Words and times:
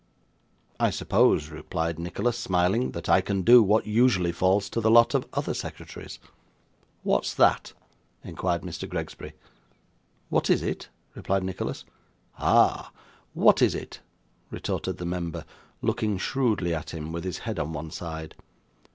'I 0.79 0.89
suppose,' 0.89 1.49
replied 1.51 1.99
Nicholas, 1.99 2.35
smiling, 2.35 2.89
'that 2.89 3.07
I 3.07 3.21
can 3.21 3.43
do 3.43 3.61
what 3.61 3.85
usually 3.85 4.31
falls 4.31 4.67
to 4.71 4.81
the 4.81 4.89
lot 4.89 5.13
of 5.13 5.27
other 5.33 5.53
secretaries.' 5.53 6.17
'What's 7.03 7.35
that?' 7.35 7.73
inquired 8.23 8.63
Mr. 8.63 8.89
Gregsbury. 8.89 9.33
'What 10.29 10.49
is 10.49 10.63
it?' 10.63 10.89
replied 11.13 11.43
Nicholas. 11.43 11.85
'Ah! 12.39 12.91
What 13.35 13.61
is 13.61 13.75
it?' 13.75 13.99
retorted 14.49 14.97
the 14.97 15.05
member, 15.05 15.45
looking 15.83 16.17
shrewdly 16.17 16.73
at 16.73 16.95
him, 16.95 17.11
with 17.11 17.23
his 17.23 17.37
head 17.45 17.59
on 17.59 17.71
one 17.71 17.91
side. 17.91 18.33